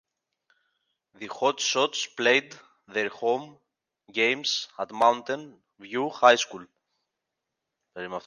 The 1.19 1.27
Hotshots 1.29 2.15
played 2.17 2.55
their 2.87 3.09
home 3.09 3.59
games 4.11 4.67
at 4.79 4.91
Mountain 4.91 5.59
View 5.77 6.09
High 6.09 6.37
School. 6.37 6.65